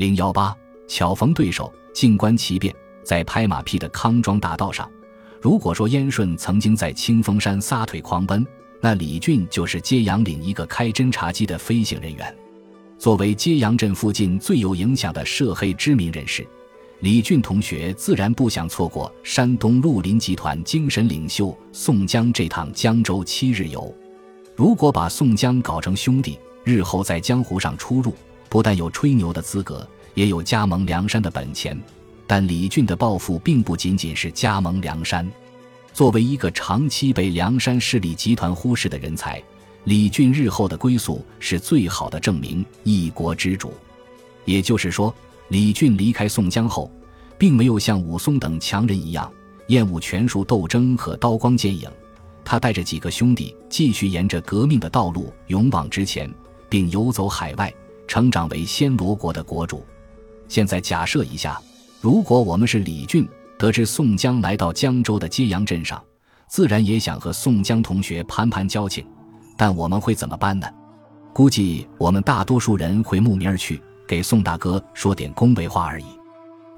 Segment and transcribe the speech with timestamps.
[0.00, 0.56] 零幺八，
[0.88, 2.74] 巧逢对手，静观其变。
[3.04, 4.90] 在拍马屁的康庄大道上，
[5.42, 8.42] 如果说燕顺曾经在清风山撒腿狂奔，
[8.80, 12.34] 那李俊就是揭阳岭一个开侦察机的飞行人员。
[12.98, 16.46] 作为揭阳镇附近最有影响的涉黑知名人士，
[17.00, 23.94] 李俊同学自然不想错过山东绿林集团精神领袖宋江这趟江州七日游。
[24.56, 28.14] 如果把宋江搞成兄弟，日后在江湖上出入，
[28.50, 31.80] 不但有吹牛的资格，也有加盟梁山的本钱。
[32.26, 35.28] 但李俊的抱负并不仅仅是加盟梁山。
[35.92, 39.42] 作为一个长期被梁山势力集团忽视的人才，
[39.84, 42.64] 李俊日后的归宿是最好的证明。
[42.84, 43.72] 一国之主，
[44.44, 45.14] 也就是说，
[45.48, 46.90] 李俊离开宋江后，
[47.36, 49.32] 并没有像武松等强人一样
[49.68, 51.88] 厌恶权术斗争和刀光剑影。
[52.44, 56.32] 他带着几个兄弟继续沿着革命的道路勇往直前，
[56.68, 57.72] 并游走海外，
[58.10, 59.86] 成长为暹罗国的国主。
[60.48, 61.62] 现在假设一下。
[62.00, 66.02] 如果我们是李俊，得知宋江来到江州的揭阳镇上，
[66.48, 69.06] 自然也想和宋江同学攀攀交情，
[69.56, 70.66] 但我们会怎么办呢？
[71.32, 76.06] 估计我们大多数人会慕名而去，给宋大哥说点恭维话而已。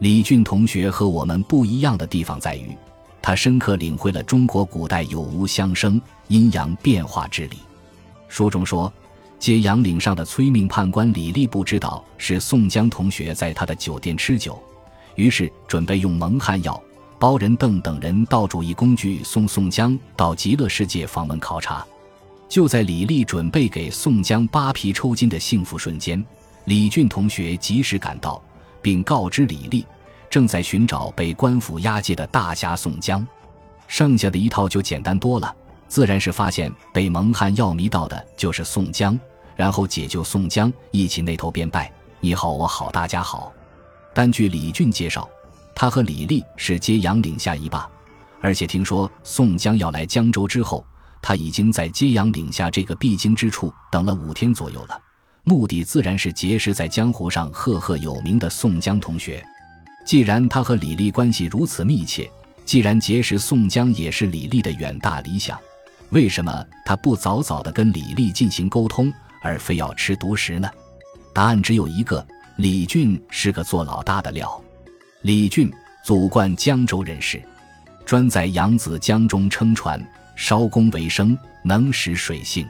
[0.00, 2.76] 李俊同学和我们不一样的地方在于，
[3.22, 7.56] 他深刻领会了中国古代有无相生、阴阳变化之理。
[8.28, 8.92] 书中说，
[9.42, 14.62] 揭阳岭上的催命判官李立不知道是宋江同学在他的酒店吃酒。
[15.16, 16.80] 于是准备用蒙汗药、
[17.18, 21.84] 包仁邓等人道主义工具送宋江到极乐世界访问考察。
[22.48, 26.24] 就在李立准备给宋江扒皮抽筋的幸福瞬间，
[26.66, 28.40] 李俊同学及时赶到，
[28.80, 29.84] 并告知李立
[30.30, 33.26] 正在寻找被官府押解的大侠宋江。
[33.88, 35.52] 剩下的一套就简单多了，
[35.88, 39.18] 自然是发现被蒙汗药迷到的就是宋江，
[39.62, 43.52] 然后解救宋江，一起那头便拜：“你好，我好，大家好。”
[44.12, 45.30] 但据李俊介绍，
[45.72, 47.88] 他和李立是揭阳岭下一霸，
[48.40, 50.84] 而且听说宋江要来江州之后，
[51.22, 55.00] 他已经在揭阳岭下这个必经之处等了五天左右了。
[55.44, 59.40] 目的自然是结识在江湖上赫赫有名的宋江同学。
[60.04, 62.28] 既然他和李立关系如此密切，
[62.64, 65.56] 既然结识宋江也是李立的远大理想，
[66.10, 66.52] 为什么
[66.84, 70.70] 他不早早的跟李立进行沟通，而非要吃独食呢？
[71.34, 72.26] 答案只有一个。
[72.56, 74.62] 李俊是个做老大的料。
[75.22, 75.72] 李俊，
[76.04, 77.42] 祖贯江州人士，
[78.04, 80.04] 专在扬子江中撑船、
[80.36, 82.66] 烧工为生，能使水性。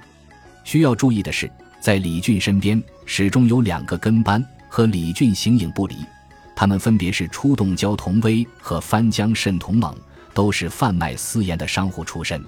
[0.62, 1.50] 需要注意的是，
[1.80, 5.96] 在李俊身边始终有两个跟班和李俊形影不离，
[6.54, 9.94] 他们分别是出洞蛟童威和翻江蜃童猛，
[10.32, 12.42] 都是贩卖私盐的商户出身。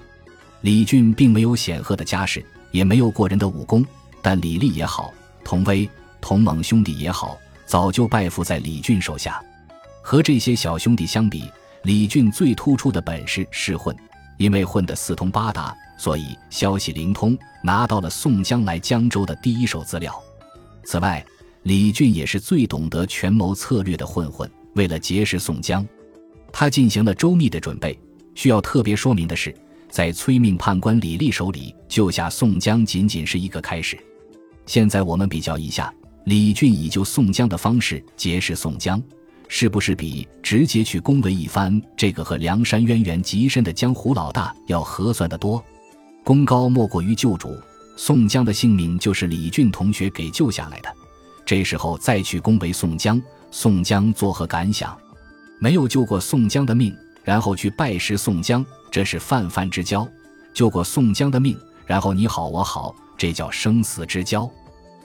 [0.61, 3.85] 李俊并没有显赫的家世，也没有过人的武功，
[4.25, 5.13] 但李立也好，
[5.43, 5.87] 童威。
[6.19, 7.37] 同盟兄弟也好，
[7.67, 9.39] 早就拜服在李俊手下。
[10.01, 11.43] 和这些小兄弟相比，
[11.83, 13.95] 李俊最突出的本事是混。
[14.37, 20.19] 因为混得四通八达，所以消息灵通，拿到了宋江来江州的第一手资料。
[20.83, 21.23] 此外，
[21.61, 24.49] 李俊也是最懂得权谋策略的混混。
[24.73, 25.87] 为了结识宋江，
[26.51, 27.95] 他进行了周密的准备。
[28.33, 29.55] 需要特别说明的是，
[29.87, 33.95] 在催命判官李立手里救下宋江，仅仅是一个开始。
[34.65, 35.93] 现在我们比较一下。
[36.25, 38.99] 李俊以救宋江的方式结识宋江，
[39.47, 45.63] 是不是比直接去恭维一番这个和梁山渊源极深的江湖老大要合算得多？
[46.23, 47.55] 功高莫过于救主，
[47.95, 50.91] 宋江的性命就是李俊同学给救下来的。
[51.45, 53.21] 这时候再去恭维宋江，
[53.51, 54.97] 宋江作何感想？
[55.59, 56.91] 没有救过宋江的命，
[57.23, 60.03] 然后去拜师宋江，这是泛泛之交；
[60.55, 61.55] 救过宋江的命，
[61.85, 64.49] 然后你好我好，这叫生死之交。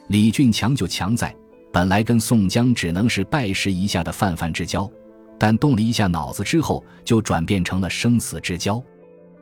[0.09, 1.35] 李俊强就强在，
[1.73, 4.91] 本来跟宋江只能是拜师一下的泛泛之交，
[5.39, 8.83] 但动了一下脑子之后，就转变成了生死之交。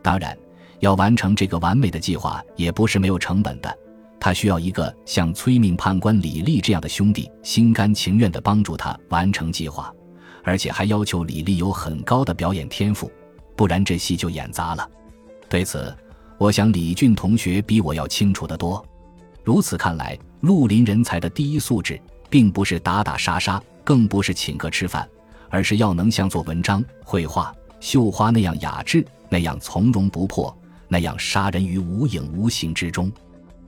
[0.03, 0.37] 当然，
[0.81, 3.79] 要完成这个完美的计划，也不是没有成本的。
[4.21, 9.93] 他需要一个像催命判官李立这样的兄弟，心甘情愿地帮助他完成计划，
[10.43, 13.11] 而且还要求李立有很高的表演天赋，
[13.57, 14.89] 不然这戏就演砸了。
[15.49, 15.97] 对此，
[16.39, 18.85] 我想李俊同学比我要清楚得多。
[19.43, 22.01] 如此看来，绿林人才的第一素质，
[22.31, 25.09] 并不是打打杀杀，更不是请客吃饭，
[25.49, 30.57] 而是要能像做文章、绘画、绣花那样雅致，那样从容不迫，
[30.87, 33.11] 那样杀人于无影无形之中。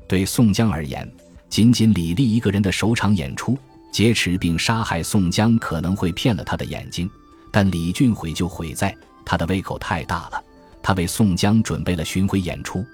[0.07, 1.11] 对宋江而言，
[1.49, 3.59] 仅仅李立一个人的首场演出，
[3.91, 7.11] 劫持并杀害宋江，可能会骗了他的眼睛。
[7.51, 10.45] 但李俊毁就毁在他的胃口太大了，
[10.83, 12.85] 他为宋江准备了巡回演出，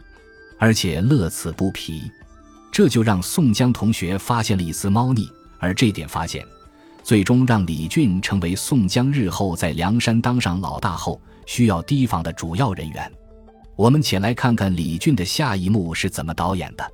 [0.59, 2.11] 而且乐此不疲。
[2.73, 5.29] 这就让宋江同学发现了一丝猫腻，
[5.59, 6.47] 而这点发现，
[7.03, 13.11] 最终让李俊成为宋江日后在梁山当上老大后需要提防的主要人员。
[13.77, 16.93] 我们且来看看李俊的下一幕是怎么导演的。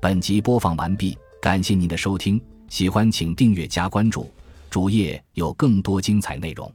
[0.00, 4.28] 本集播放完毕，感谢您的收听，喜欢请订阅加关注，
[4.70, 6.72] 主页有更多精彩内容。